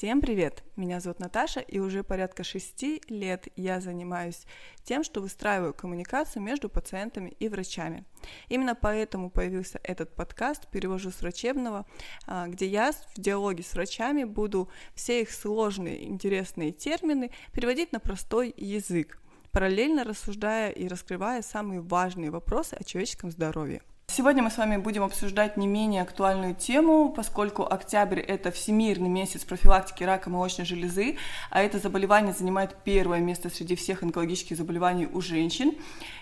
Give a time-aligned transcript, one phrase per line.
[0.00, 0.64] Всем привет!
[0.76, 4.46] Меня зовут Наташа, и уже порядка шести лет я занимаюсь
[4.82, 8.06] тем, что выстраиваю коммуникацию между пациентами и врачами.
[8.48, 11.84] Именно поэтому появился этот подкаст «Перевожу с врачебного»,
[12.26, 18.00] а, где я в диалоге с врачами буду все их сложные, интересные термины переводить на
[18.00, 19.20] простой язык,
[19.52, 23.82] параллельно рассуждая и раскрывая самые важные вопросы о человеческом здоровье.
[24.20, 29.44] Сегодня мы с вами будем обсуждать не менее актуальную тему, поскольку октябрь– это всемирный месяц
[29.44, 31.16] профилактики рака молочной железы,
[31.48, 35.72] а это заболевание занимает первое место среди всех онкологических заболеваний у женщин.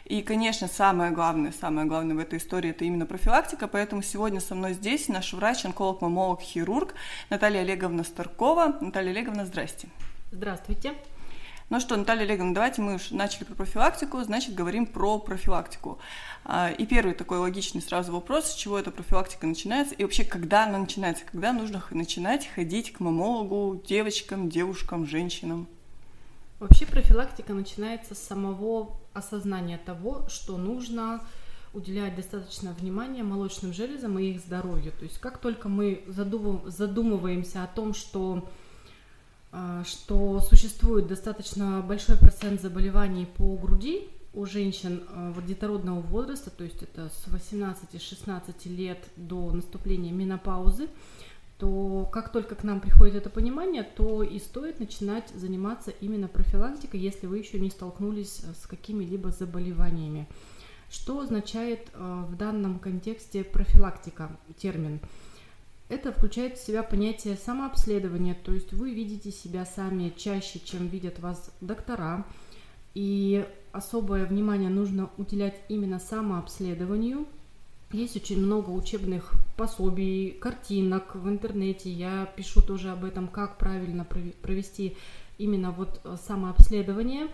[0.04, 4.54] И, конечно, самое главное, самое главное в этой истории– это именно профилактика, поэтому сегодня со
[4.54, 6.94] мной здесь наш врач, онколог, мамолог, хирург
[7.30, 8.76] Наталья Олеговна Старкова.
[8.80, 9.88] Наталья Олеговна, здрасте.
[10.30, 10.94] Здравствуйте.
[11.70, 15.98] Ну что, Наталья Олеговна, давайте мы уже начали про профилактику, значит, говорим про профилактику.
[16.46, 20.64] А, и первый такой логичный сразу вопрос, с чего эта профилактика начинается, и вообще, когда
[20.64, 25.68] она начинается, когда нужно начинать ходить к мамологу девочкам, девушкам, женщинам?
[26.58, 31.20] Вообще профилактика начинается с самого осознания того, что нужно
[31.74, 34.90] уделять достаточно внимания молочным железам и их здоровью.
[34.98, 38.48] То есть как только мы задумываемся о том, что
[39.84, 46.64] что существует достаточно большой процент заболеваний по груди у женщин а, вот детородного возраста, то
[46.64, 50.88] есть это с 18-16 лет до наступления менопаузы,
[51.58, 57.00] то как только к нам приходит это понимание, то и стоит начинать заниматься именно профилактикой,
[57.00, 60.28] если вы еще не столкнулись с какими-либо заболеваниями.
[60.88, 65.00] Что означает а, в данном контексте профилактика, термин?
[65.88, 71.18] Это включает в себя понятие самообследования, то есть вы видите себя сами чаще, чем видят
[71.18, 72.26] вас доктора,
[72.94, 77.26] и особое внимание нужно уделять именно самообследованию.
[77.90, 81.90] Есть очень много учебных пособий, картинок в интернете.
[81.90, 84.94] Я пишу тоже об этом, как правильно провести
[85.38, 87.28] именно вот э, самообследование.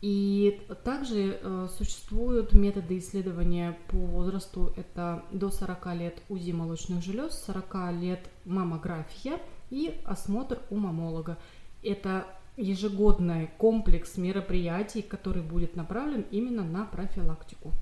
[0.00, 4.72] И также э, существуют методы исследования по возрасту.
[4.76, 9.40] Это до 40 лет УЗИ молочных желез, 40 лет маммография
[9.70, 11.36] и осмотр у мамолога.
[11.82, 17.72] Это ежегодный комплекс мероприятий, который будет направлен именно на профилактику.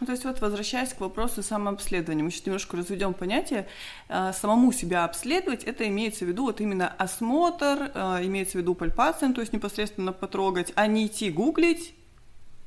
[0.00, 3.66] Ну, то есть вот возвращаясь к вопросу самообследования, мы сейчас немножко разведем понятие.
[4.08, 8.74] Э, самому себя обследовать, это имеется в виду вот именно осмотр, э, имеется в виду
[8.74, 11.94] пальпация, то есть непосредственно потрогать, а не идти гуглить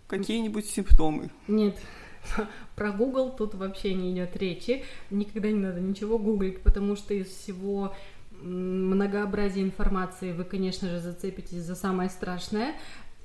[0.08, 1.30] какие-нибудь симптомы.
[1.48, 1.78] Нет,
[2.76, 4.84] про Google тут вообще не идет речи.
[5.10, 7.96] Никогда не надо ничего гуглить, потому что из всего
[8.42, 12.76] многообразия информации вы, конечно же, зацепитесь за самое страшное.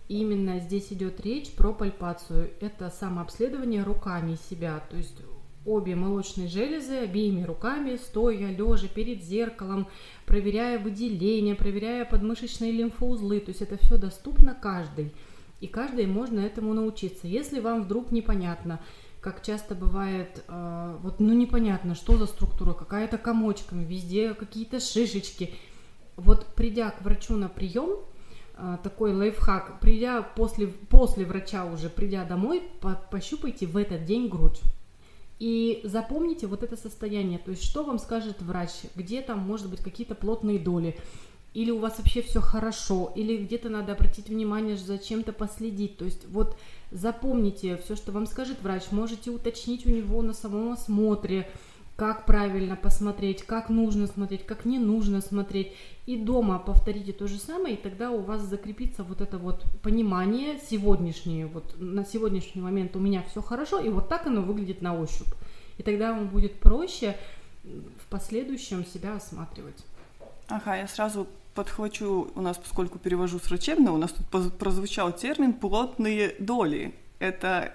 [0.08, 2.50] Именно здесь идет речь про пальпацию.
[2.60, 5.20] Это самообследование руками себя, то есть
[5.64, 9.88] обе молочные железы обеими руками, стоя, лежа перед зеркалом,
[10.24, 13.40] проверяя выделение, проверяя подмышечные лимфоузлы.
[13.40, 15.12] То есть это все доступно каждой.
[15.60, 17.26] И каждой можно этому научиться.
[17.26, 18.80] Если вам вдруг непонятно,
[19.20, 25.52] как часто бывает, э, вот ну непонятно, что за структура, какая-то комочками, везде какие-то шишечки.
[26.16, 27.98] Вот придя к врачу на прием,
[28.82, 29.80] такой лайфхак.
[29.80, 34.60] Придя после, после врача уже, придя домой, по, пощупайте в этот день грудь.
[35.38, 39.80] И запомните вот это состояние, то есть что вам скажет врач, где там может быть
[39.80, 40.96] какие-то плотные доли,
[41.52, 45.96] или у вас вообще все хорошо, или где-то надо обратить внимание, за чем-то последить.
[45.96, 46.56] То есть вот
[46.90, 51.50] запомните все, что вам скажет врач, можете уточнить у него на самом осмотре,
[51.96, 55.72] как правильно посмотреть, как нужно смотреть, как не нужно смотреть.
[56.04, 60.60] И дома повторите то же самое, и тогда у вас закрепится вот это вот понимание
[60.70, 64.94] сегодняшнее, вот на сегодняшний момент у меня все хорошо, и вот так оно выглядит на
[64.98, 65.32] ощупь.
[65.78, 67.16] И тогда вам будет проще
[67.64, 69.84] в последующем себя осматривать.
[70.48, 75.54] Ага, я сразу подхвачу, у нас, поскольку перевожу с врачебного, у нас тут прозвучал термин
[75.54, 76.94] «плотные доли».
[77.18, 77.72] Это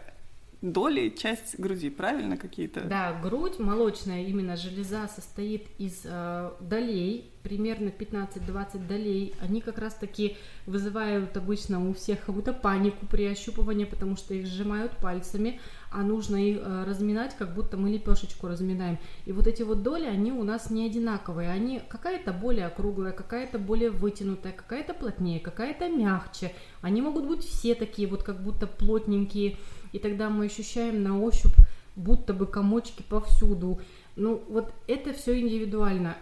[0.62, 2.82] доли, часть груди, правильно какие-то?
[2.82, 9.34] Да, грудь, молочная именно железа состоит из э, долей, примерно 15-20 долей.
[9.42, 14.98] Они как раз-таки вызывают обычно у всех какую-то панику при ощупывании, потому что их сжимают
[14.98, 15.60] пальцами,
[15.92, 18.98] а нужно их э, разминать, как будто мы лепешечку разминаем.
[19.26, 21.50] И вот эти вот доли, они у нас не одинаковые.
[21.50, 26.54] Они какая-то более округлая, какая-то более вытянутая, какая-то плотнее, какая-то мягче.
[26.82, 29.58] Они могут быть все такие вот как будто плотненькие
[29.92, 31.56] и тогда мы ощущаем на ощупь
[31.96, 33.80] будто бы комочки повсюду.
[34.16, 36.18] Ну, вот это все индивидуально.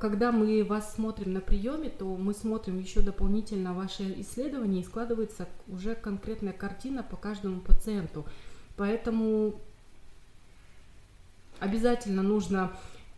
[0.00, 5.48] Когда мы вас смотрим на приеме, то мы смотрим еще дополнительно ваше исследование, и складывается
[5.68, 8.24] уже конкретная картина по каждому пациенту.
[8.76, 9.54] Поэтому
[11.58, 12.72] обязательно нужно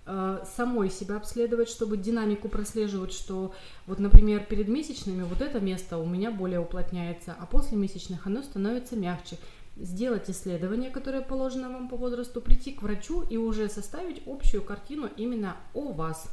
[0.06, 3.53] э, самой себя обследовать, чтобы динамику прослеживать, что
[3.87, 8.43] вот, например, перед месячными вот это место у меня более уплотняется, а после месячных оно
[8.43, 9.37] становится мягче.
[9.81, 15.09] Сделать исследование, которое положено вам по возрасту, прийти к врачу и уже составить общую картину
[15.17, 16.29] именно о вас,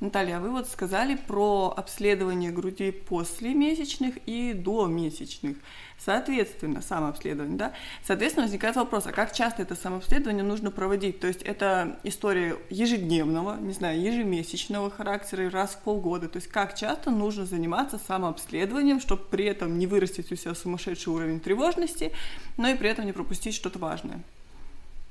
[0.00, 5.56] Наталья, а вы вот сказали про обследование груди после месячных и до месячных.
[5.98, 7.72] Соответственно, самообследование, да?
[8.04, 11.18] Соответственно, возникает вопрос, а как часто это самообследование нужно проводить?
[11.18, 16.28] То есть это история ежедневного, не знаю, ежемесячного характера, раз в полгода.
[16.28, 21.12] То есть как часто нужно заниматься самообследованием, чтобы при этом не вырастить у себя сумасшедший
[21.12, 22.12] уровень тревожности,
[22.56, 24.20] но и при этом не пропустить что-то важное?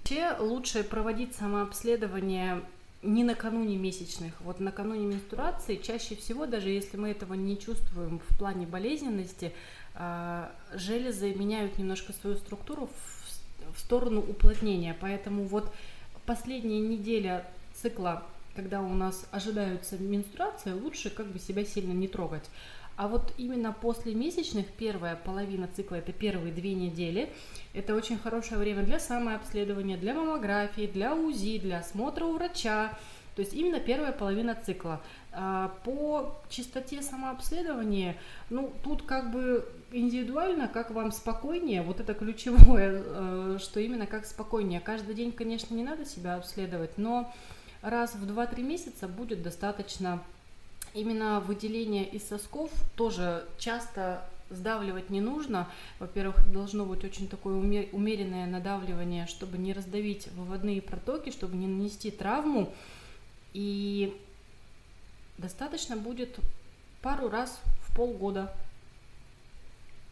[0.10, 2.62] Вообще лучше проводить самообследование
[3.02, 4.34] не накануне месячных.
[4.42, 9.54] Вот накануне менструации чаще всего, даже если мы этого не чувствуем в плане болезненности,
[9.94, 12.90] а, железы меняют немножко свою структуру
[13.74, 14.96] в сторону уплотнения.
[15.00, 15.74] Поэтому вот
[16.26, 18.24] последняя неделя цикла,
[18.58, 22.50] когда у нас ожидаются менструации, лучше как бы себя сильно не трогать.
[22.96, 27.32] А вот именно после месячных, первая половина цикла, это первые две недели,
[27.76, 32.98] это очень хорошее время для самообследования, для маммографии, для УЗИ, для осмотра у врача.
[33.36, 35.02] То есть именно первая половина цикла.
[35.32, 38.18] А, по частоте самообследования,
[38.50, 44.26] ну, тут как бы индивидуально, как вам спокойнее, вот это ключевое, э, что именно как
[44.26, 44.80] спокойнее.
[44.80, 47.32] Каждый день, конечно, не надо себя обследовать, но
[47.82, 50.24] раз в 2-3 месяца будет достаточно
[50.94, 55.68] именно выделение из сосков тоже часто сдавливать не нужно.
[56.00, 57.56] Во-первых, должно быть очень такое
[57.92, 62.74] умеренное надавливание, чтобы не раздавить выводные протоки, чтобы не нанести травму.
[63.54, 64.20] И
[65.38, 66.40] достаточно будет
[67.02, 68.54] пару раз в полгода.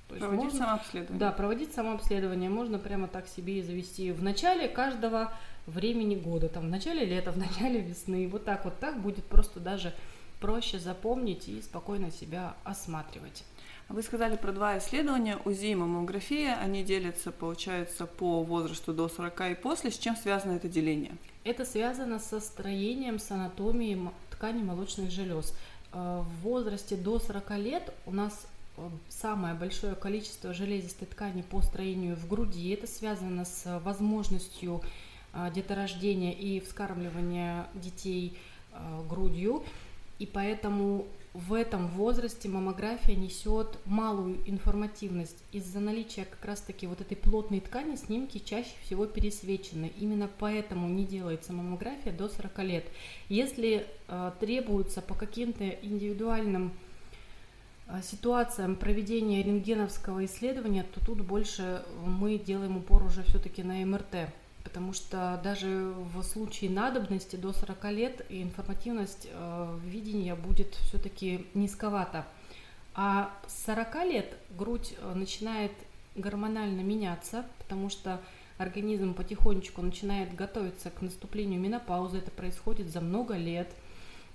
[0.07, 1.19] То есть проводить можно, самообследование.
[1.19, 2.49] Да, проводить самообследование.
[2.49, 5.33] Можно прямо так себе и завести в начале каждого
[5.65, 6.49] времени года.
[6.49, 8.27] Там в начале лета, в начале весны.
[8.27, 9.93] Вот так вот так будет просто даже
[10.39, 13.43] проще запомнить и спокойно себя осматривать.
[13.87, 16.55] Вы сказали про два исследования, УЗИ и маммография.
[16.55, 19.91] Они делятся, получается, по возрасту до 40 и после.
[19.91, 21.15] С чем связано это деление?
[21.43, 25.53] Это связано со строением, с анатомией ткани молочных желез.
[25.93, 28.47] Э, в возрасте до 40 лет у нас
[28.77, 32.71] э, самое большое количество железистой ткани по строению в груди.
[32.71, 35.14] Это связано с возможностью э,
[35.53, 38.37] деторождения и вскармливания детей
[39.07, 39.63] грудью.
[40.19, 45.35] И поэтому в этом возрасте маммография несет малую информативность.
[45.51, 49.91] Из-за наличия как раз-таки вот этой плотной ткани снимки чаще всего пересвечены.
[49.99, 52.85] Именно поэтому не делается маммография до 40 лет.
[53.27, 56.71] Если э, требуется по каким-то индивидуальным
[57.87, 64.29] э, ситуациям проведения рентгеновского исследования, то тут больше мы делаем упор уже все-таки на МРТ
[64.65, 72.25] потому что даже в случае надобности до 40 лет информативность э, видения будет все-таки низковата.
[72.95, 75.71] А с 40 лет грудь э, начинает
[76.15, 78.19] гормонально меняться, потому что
[78.57, 82.17] организм потихонечку начинает готовиться к наступлению менопаузы.
[82.17, 83.71] Это происходит за много лет,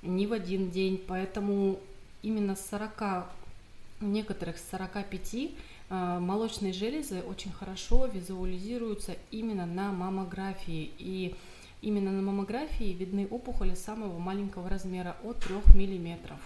[0.03, 1.03] не в один день.
[1.09, 1.81] Поэтому
[2.23, 3.27] именно с 40,
[4.00, 5.49] некоторых с 45 а,
[5.90, 10.92] молочные железы очень хорошо визуализируются именно на маммографии.
[10.98, 11.34] И
[11.82, 16.38] именно на маммографии видны опухоли самого маленького размера от 3 миллиметров.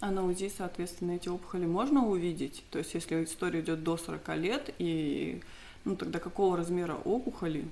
[0.00, 2.62] А на УЗИ, соответственно, эти опухоли можно увидеть?
[2.70, 5.42] То есть, если история идет до 40 лет, и
[5.84, 7.66] ну, тогда какого размера опухоли,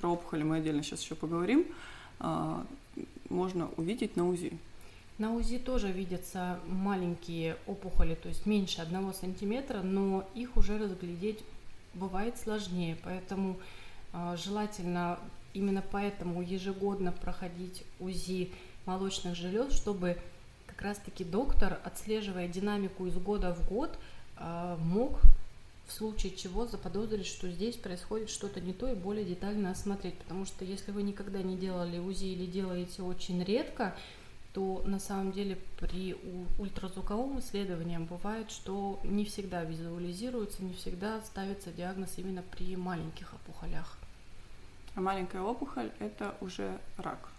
[0.00, 1.66] про опухоли мы отдельно сейчас еще поговорим,
[2.18, 2.66] а,
[3.28, 4.58] можно увидеть на УЗИ?
[5.22, 11.38] На УЗИ тоже видятся маленькие опухоли, то есть меньше одного сантиметра, но их уже разглядеть
[11.94, 13.56] бывает сложнее, поэтому
[14.12, 15.20] э, желательно
[15.54, 18.50] именно поэтому ежегодно проходить УЗИ
[18.84, 20.18] молочных желез, чтобы
[20.66, 23.96] как раз-таки доктор, отслеживая динамику из года в год,
[24.38, 25.20] э, мог
[25.86, 30.18] в случае чего заподозрить, что здесь происходит что-то не то и более детально осмотреть.
[30.18, 33.94] Потому что если вы никогда не делали УЗИ или делаете очень редко,
[34.52, 36.14] то на самом деле при
[36.58, 43.96] ультразвуковом исследовании бывает, что не всегда визуализируется, не всегда ставится диагноз именно при маленьких опухолях.
[44.94, 47.30] А маленькая опухоль– это уже рак?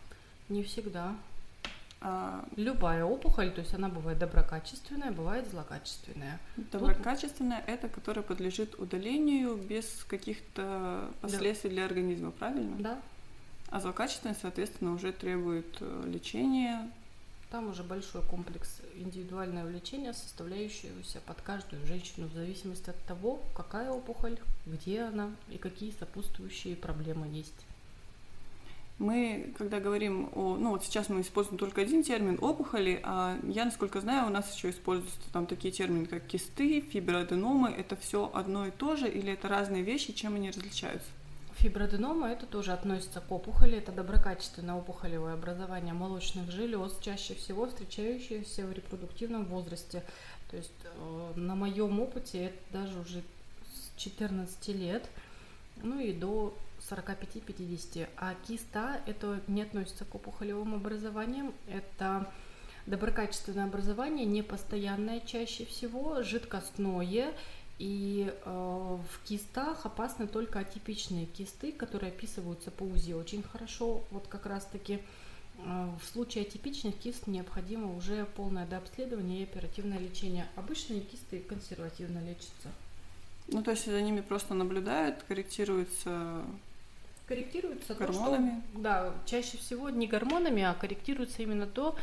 [0.49, 1.15] Не всегда.
[2.01, 2.43] А...
[2.55, 6.39] Любая опухоль, то есть она бывает доброкачественная, бывает злокачественная.
[6.57, 11.75] Доброкачественная Тут...– это которая подлежит удалению без каких-то последствий да.
[11.75, 12.75] для организма, правильно?
[12.79, 13.01] Да.
[13.69, 16.89] А злокачественная, соответственно, уже требует э, лечения,
[17.53, 23.91] там уже большой комплекс индивидуальное влечение, составляющееся под каждую женщину в зависимости от того, какая
[23.91, 27.67] опухоль, где она и какие сопутствующие проблемы есть.
[28.97, 30.57] Мы, когда говорим о...
[30.57, 34.55] Ну, вот сейчас мы используем только один термин– опухоли, а я, насколько знаю, у нас
[34.55, 37.69] еще используются там такие термины, как кисты, фиброаденомы.
[37.69, 41.07] Это все одно и то же или это разные вещи, чем они различаются?
[41.55, 48.65] Фиброаденома это тоже относится к опухоли, это доброкачественное опухолевое образование молочных желез, чаще всего встречающееся
[48.65, 50.03] в репродуктивном возрасте.
[50.49, 53.23] То есть э, на моем опыте это даже уже
[53.73, 55.07] с 14 лет,
[55.81, 56.53] ну и до
[56.89, 58.07] 45-50.
[58.17, 62.27] А киста это не относится к опухолевым образованиям, это
[62.85, 67.33] доброкачественное образование, непостоянное чаще всего, жидкостное,
[67.79, 74.03] и э, в кистах опасны только атипичные кисты, которые описываются по УЗИ очень хорошо.
[74.11, 74.99] Вот как раз-таки
[75.57, 80.47] э, в случае атипичных кист необходимо уже полное дообследование и оперативное лечение.
[80.55, 82.69] Обычные кисты консервативно лечатся.
[83.47, 86.43] Ну, то есть за ними просто наблюдают, корректируются
[87.27, 88.49] корректируется гормонами?
[88.49, 91.95] То, что, да, чаще всего не гормонами, а корректируется именно то,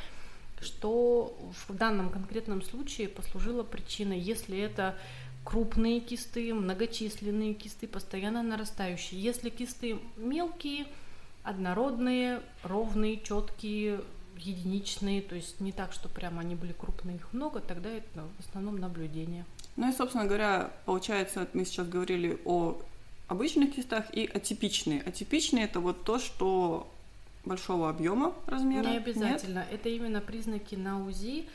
[0.60, 1.36] что
[1.68, 4.18] в данном конкретном случае послужило причиной.
[4.18, 4.96] Если это
[5.44, 9.20] крупные кисты, многочисленные кисты, постоянно нарастающие.
[9.20, 10.86] Если кисты мелкие,
[11.42, 14.00] однородные, ровные, четкие,
[14.36, 18.48] единичные, то есть не так, что прямо они были крупные, их много, тогда это в
[18.48, 19.44] основном наблюдение.
[19.76, 22.80] Ну и, собственно говоря, получается, мы сейчас говорили о
[23.28, 25.00] обычных кистах и атипичные.
[25.02, 26.90] Атипичные это вот то, что
[27.44, 28.86] большого объема размера.
[28.86, 29.60] Не обязательно.
[29.60, 29.68] Нет?
[29.72, 31.46] Это именно признаки на УЗИ.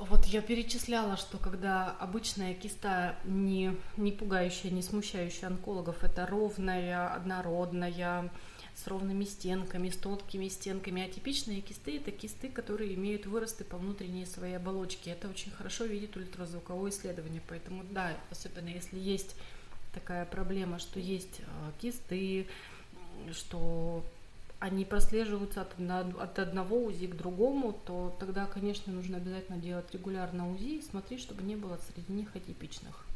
[0.00, 7.12] Вот я перечисляла, что когда обычная киста не, не пугающая, не смущающая онкологов, это ровная,
[7.12, 8.30] однородная,
[8.74, 11.04] с ровными стенками, с тонкими стенками.
[11.04, 15.10] А типичные кисты– это кисты, которые имеют выросты по внутренней своей оболочке.
[15.10, 17.42] Это очень хорошо видит ультразвуковое исследование.
[17.46, 19.36] Поэтому да, особенно если есть
[19.92, 22.46] такая проблема, что есть а, кисты,
[23.32, 24.02] что
[24.60, 25.74] они прослеживаются от,
[26.20, 31.20] от одного УЗИ к другому, то тогда, конечно, нужно обязательно делать регулярно УЗИ и смотреть,
[31.20, 33.06] чтобы не было среди них атипичных.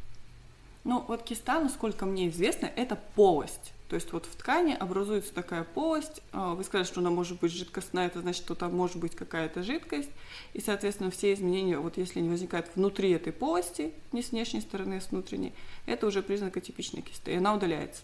[0.85, 3.73] Ну, вот киста, насколько мне известно, это полость.
[3.89, 6.23] То есть вот в ткани образуется такая полость.
[6.33, 9.63] А, вы сказали, что она может быть жидкостная, это значит, что там может быть какая-то
[9.63, 10.11] жидкость.
[10.55, 14.95] И, соответственно, все изменения, вот если они возникают внутри этой полости, не с внешней стороны,
[14.95, 15.53] а с внутренней,
[15.87, 18.03] это уже признак атипичной кисты, и она удаляется.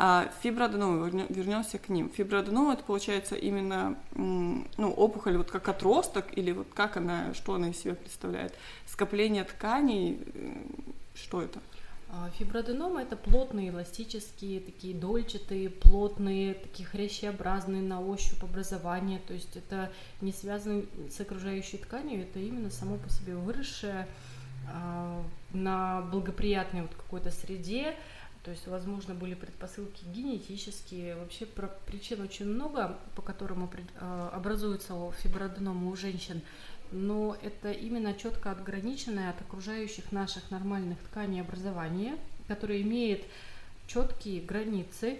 [0.00, 2.08] А фиброаденомы, вернемся к ним.
[2.08, 7.70] Фиброаденома это получается именно ну, опухоль вот как отросток или вот как она, что она
[7.70, 8.54] из себя представляет?
[8.86, 10.20] Скопление тканей,
[11.16, 11.58] что это?
[12.10, 19.20] А, фиброаденома это плотные, эластические, такие дольчатые, плотные, такие хрящеобразные на ощупь образования.
[19.26, 19.90] То есть это
[20.20, 24.08] не связано с окружающей тканью, это именно само по себе выросшее
[24.72, 27.94] э, на благоприятной вот какой-то среде,
[28.48, 31.16] то есть, возможно, были предпосылки генетические.
[31.16, 36.40] Вообще про причин очень много, по которым а, образуется фиброаденома у женщин.
[36.90, 43.22] Но это именно четко отграниченное от окружающих наших нормальных тканей образование, которое имеет
[43.86, 45.18] четкие границы.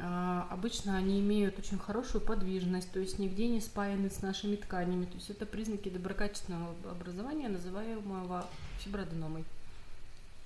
[0.00, 5.04] А, обычно они имеют очень хорошую подвижность, то есть нигде не спаяны с нашими тканями.
[5.04, 8.46] То есть это признаки доброкачественного образования, называемого
[8.78, 9.44] фиброаденомой.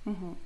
[0.05, 0.37] Угу.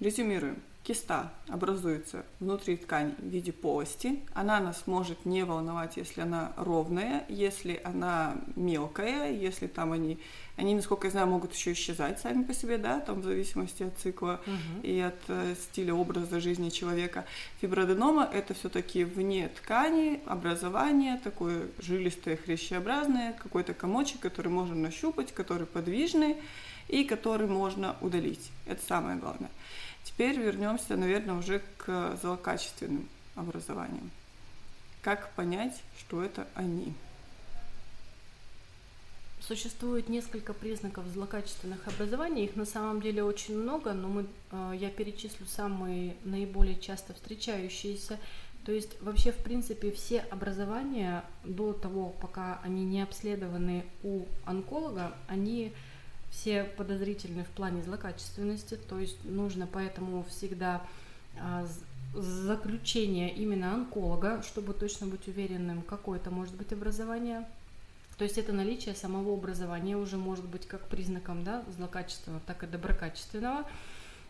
[0.00, 4.20] Резюмируем киста образуется внутри ткани в виде полости.
[4.34, 10.18] Она нас может не волновать, если она ровная, если она мелкая, если там они,
[10.56, 13.96] они, насколько я знаю, могут еще исчезать сами по себе, да, там в зависимости от
[13.98, 14.82] цикла угу.
[14.82, 17.24] и от э, стиля образа жизни человека.
[17.62, 25.66] Фиброденома это все-таки вне ткани, образование, такое жилистое, хрящеобразное, какой-то комочек, который можно нащупать, который
[25.66, 26.36] подвижный
[26.88, 28.50] и который можно удалить.
[28.66, 29.50] Это самое главное.
[30.04, 34.10] Теперь вернемся, наверное, уже к злокачественным образованиям.
[35.02, 36.94] Как понять, что это они?
[39.40, 44.88] Существует несколько признаков злокачественных образований, их на самом деле очень много, но мы, э, я
[44.88, 48.18] перечислю самые наиболее часто встречающиеся.
[48.64, 55.14] То есть вообще, в принципе, все образования до того, пока они не обследованы у онколога,
[55.28, 55.74] они
[56.34, 60.82] все подозрительны в плане злокачественности, то есть нужно поэтому всегда
[61.40, 61.66] а,
[62.12, 67.46] заключение именно онколога, чтобы точно быть уверенным, какое это может быть образование.
[68.18, 72.66] То есть это наличие самого образования уже может быть как признаком да, злокачественного, так и
[72.66, 73.64] доброкачественного.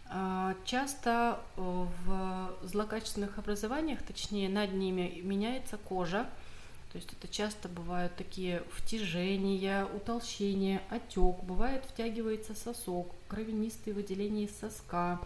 [0.07, 6.27] А, часто э, в злокачественных образованиях, точнее над ними, меняется кожа,
[6.95, 14.57] то есть это часто бывают такие втяжения, утолщения, отек, бывает втягивается сосок, кровянистые выделения из
[14.57, 15.19] соска,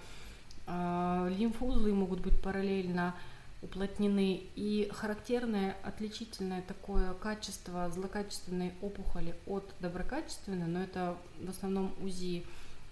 [0.66, 3.14] а, лимфоузлы могут быть параллельно
[3.60, 4.44] уплотнены.
[4.56, 12.46] И характерное отличительное такое качество злокачественной опухоли от доброкачественной, но это в основном УЗИ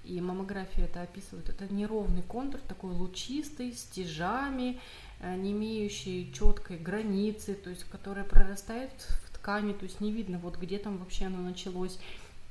[0.05, 4.79] и маммография это описывают, это неровный контур, такой лучистый, с тяжами,
[5.23, 8.91] не имеющий четкой границы, то есть которая прорастает
[9.25, 11.99] в ткани, то есть не видно, вот где там вообще оно началось.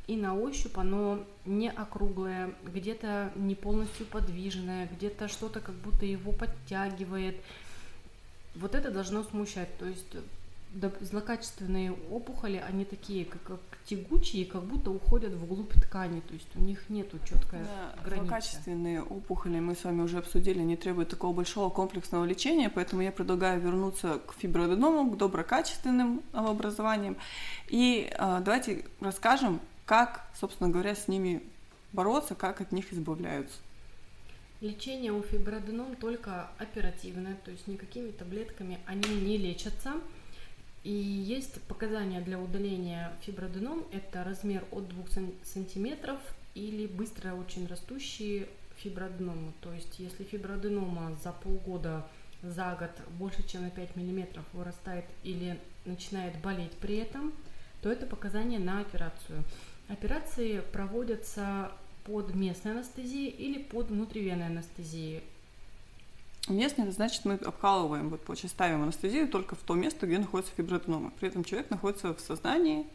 [0.07, 6.31] И на ощупь оно не округлое, где-то не полностью подвижное, где-то что-то как будто его
[6.31, 7.37] подтягивает.
[8.55, 9.75] Вот это должно смущать.
[9.77, 10.15] То есть
[11.01, 16.59] злокачественные опухоли, они такие, как, как тягучие, как будто уходят вглубь ткани, то есть у
[16.59, 18.27] них нету четкой да, границы.
[18.27, 23.11] Злокачественные опухоли мы с вами уже обсудили, они требуют такого большого комплексного лечения, поэтому я
[23.11, 27.15] предлагаю вернуться к фиброаденомам, к доброкачественным образованиям.
[27.69, 31.41] И э, давайте расскажем, как, собственно говоря, с ними
[31.93, 33.57] бороться, как от них избавляются.
[34.61, 39.93] Лечение у фиброаденом только оперативное, то есть никакими таблетками они не лечатся.
[40.85, 43.83] И есть показания для удаления фиброаденом.
[43.91, 45.03] Это размер от 2
[45.43, 46.19] сантиметров
[46.53, 49.51] или быстро очень растущие фиброаденомы.
[49.61, 52.07] То есть если фиброаденома за полгода,
[52.43, 57.33] за год больше, чем на 5 миллиметров вырастает или начинает болеть при этом,
[57.81, 59.43] то это показания на операцию.
[59.87, 61.71] Операции проводятся
[62.03, 65.23] под местной анестезией или под внутривенной анестезией.
[66.47, 71.11] Местный, значит, мы обкалываем, вот получается, ставим анестезию только в то место, где находится фиброаденома.
[71.19, 72.85] При этом человек находится в сознании,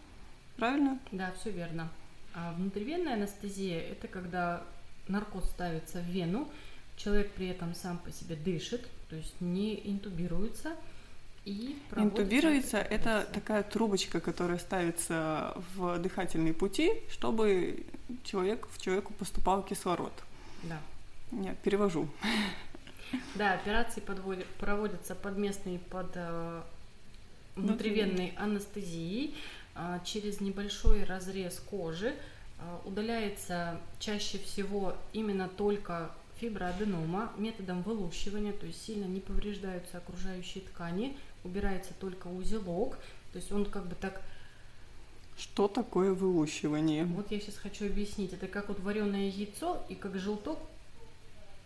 [0.57, 0.99] правильно?
[1.11, 1.89] Да, все верно.
[2.35, 4.63] А внутривенная анестезия– это когда
[5.09, 6.49] наркоз ставится в вену,
[6.97, 10.77] человек при этом сам по себе дышит, то есть не интубируется–
[11.45, 17.87] и Интубируется– это такая трубочка, которая ставится в дыхательные пути, чтобы
[18.25, 20.13] человек, в человеку поступал кислород.
[20.63, 20.79] Да.
[21.33, 22.09] Я перевожу.
[23.35, 26.63] Да, операции подводят, проводятся под местной, под э,
[27.57, 29.35] внутривенной анестезией
[29.75, 32.15] э, через небольшой разрез кожи.
[32.59, 40.65] Э, удаляется чаще всего именно только фиброаденома методом вылущивания, то есть сильно не повреждаются окружающие
[40.65, 42.97] ткани, убирается только узелок,
[43.33, 44.23] то есть он как бы так
[45.37, 47.07] что такое вылущивание?
[47.07, 48.35] Вот я сейчас хочу объяснить.
[48.35, 50.59] Это как вот вареное яйцо и как желток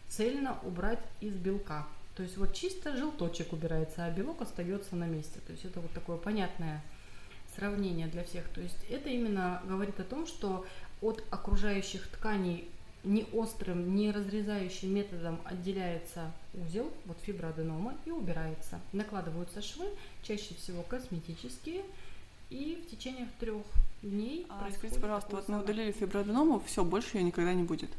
[0.08, 1.86] цельно убрать из белка.
[2.16, 5.40] То есть вот чисто желточек убирается, а белок остается на месте.
[5.46, 6.82] То есть это вот такое понятное
[7.56, 8.48] сравнение для всех.
[8.48, 10.64] То есть это именно говорит о том, что
[11.00, 12.68] от окружающих тканей
[13.04, 18.80] не острым, не разрезающим методом отделяется узел, вот фиброаденома, и убирается.
[18.92, 19.86] Накладываются швы,
[20.22, 21.82] чаще всего косметические,
[22.50, 23.62] и в течение трех
[24.02, 27.90] дней а, Скажите, пожалуйста, вот мы удалили фиброаденому, все, больше ее никогда не будет.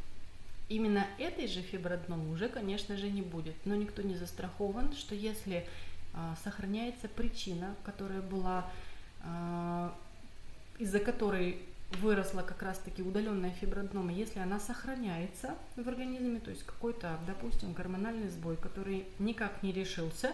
[0.67, 3.55] Именно этой же фиброаденомы уже, конечно же, не будет.
[3.65, 5.65] Но никто не застрахован, что если
[6.13, 8.69] а, сохраняется причина, которая была,
[9.23, 9.93] а,
[10.79, 11.61] из-за которой
[12.01, 18.29] выросла как раз-таки удаленная фиброаденома, если она сохраняется в организме, то есть какой-то, допустим, гормональный
[18.29, 20.31] сбой, который никак не решился,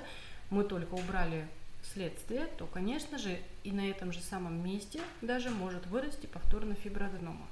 [0.50, 1.48] мы только убрали
[1.94, 7.48] следствие, то, конечно же, и на этом же самом месте даже может вырасти повторно фиброаденома.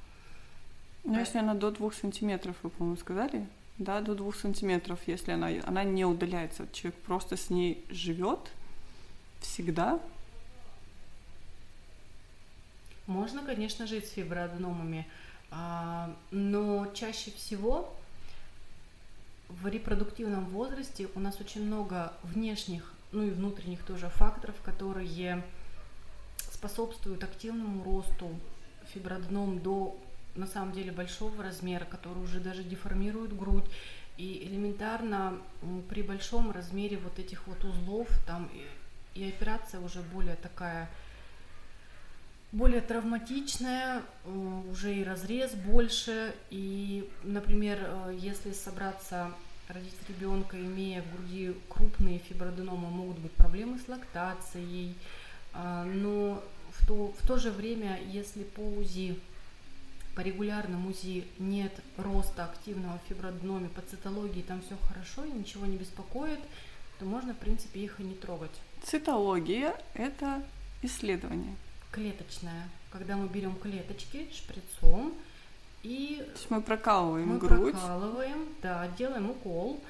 [1.04, 1.20] Ну, а...
[1.20, 3.48] если она до 2 сантиметров, вы, по-моему, сказали?
[3.78, 8.40] Да, до 2 сантиметров, если она, она не удаляется, человек просто с ней живет
[9.40, 10.00] всегда,
[13.10, 15.08] можно, конечно, жить с фиброаденомами,
[15.50, 17.92] а, но чаще всего
[19.48, 25.44] в репродуктивном возрасте у нас очень много внешних, ну и внутренних тоже факторов, которые
[26.52, 28.30] способствуют активному росту
[28.94, 29.98] фиброаденом до
[30.36, 33.66] на самом деле большого размера, который уже даже деформирует грудь.
[34.18, 35.38] И элементарно
[35.90, 38.50] при большом размере вот этих вот узлов там
[39.16, 40.90] и, и операция уже более такая
[42.52, 46.34] более травматичная, э, уже и разрез больше.
[46.50, 49.32] И, например, э, если собраться
[49.68, 54.96] родить ребенка, имея в груди крупные фиброденомы, могут быть проблемы с лактацией.
[55.54, 59.20] А, но в то, в то же время, если по УЗИ,
[60.20, 65.78] по регулярному УЗИ нет роста активного фиброденоме, по цитологии там все хорошо и ничего не
[65.78, 66.40] беспокоит,
[67.00, 68.52] то можно, в принципе, их и не трогать.
[68.84, 70.44] Цитология– это
[70.82, 71.56] исследование
[71.92, 75.14] клеточная, когда мы берем клеточки шприцом
[75.84, 77.72] и то есть мы прокалываем мы грудь.
[77.72, 79.82] прокалываем, да, делаем укол,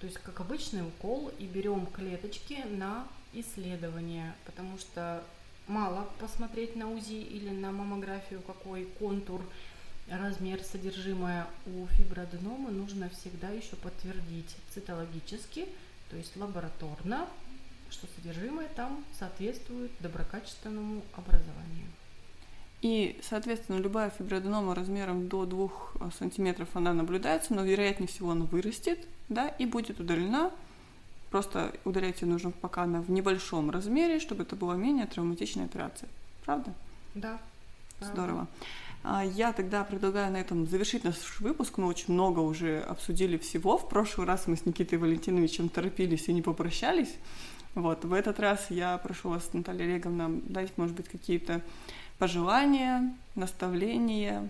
[0.00, 5.24] то есть как обычный укол и берем клеточки на исследование, потому что
[5.66, 9.42] мало посмотреть на УЗИ или на маммографию, какой контур,
[10.08, 15.66] размер, содержимое у фиброаденомы, нужно всегда еще подтвердить цитологически,
[16.10, 17.26] то есть лабораторно,
[17.90, 21.88] что содержимое там соответствует доброкачественному образованию.
[22.82, 29.08] И, соответственно, любая фиброаденома размером до 2 сантиметров она наблюдается, но вероятнее всего она вырастет,
[29.28, 30.52] да, и будет удалена.
[31.36, 36.08] Просто удалять ее нужно пока она в небольшом размере, чтобы это была менее травматичная операция.
[36.46, 36.72] Правда?
[37.14, 37.38] Да.
[38.00, 38.46] Здорово.
[39.04, 41.76] А, я тогда предлагаю на этом завершить наш выпуск.
[41.76, 43.76] Мы очень много уже обсудили всего.
[43.76, 47.14] В прошлый раз мы с Никитой Валентиновичем торопились и не попрощались.
[47.74, 51.60] Вот, в этот раз я прошу вас, Наталья Олеговна, дать, может быть, какие-то
[52.18, 54.48] пожелания, наставления?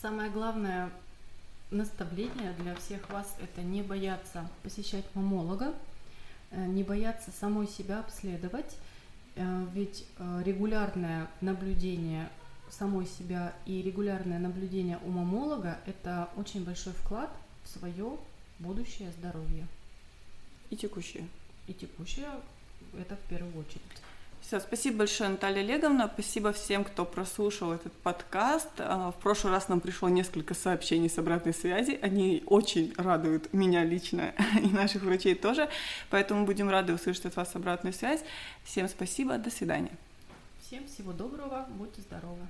[0.00, 0.90] Самое главное
[1.70, 5.74] наставление для всех вас– это не бояться посещать мамолога,
[6.50, 8.76] э, не бояться самой себя обследовать,
[9.36, 12.28] э, ведь э, регулярное наблюдение
[12.70, 17.30] самой себя и регулярное наблюдение у мамолога– это очень большой вклад
[17.64, 18.18] в свое
[18.58, 19.66] будущее здоровье.
[20.70, 21.26] И текущее.
[21.66, 22.28] И текущее–
[22.98, 23.82] это в первую очередь.
[24.40, 26.10] Все, спасибо большое, Наталья Олеговна.
[26.12, 28.70] Спасибо всем, кто прослушал этот подкаст.
[28.78, 31.98] А, в прошлый раз нам пришло несколько сообщений с обратной связи.
[32.00, 35.68] Они очень радуют меня лично и наших врачей тоже.
[36.10, 38.24] Поэтому будем рады услышать от вас обратную связь.
[38.64, 39.36] Всем спасибо.
[39.38, 39.92] До свидания.
[40.66, 41.66] Всем всего доброго.
[41.70, 42.46] Будьте здоровы.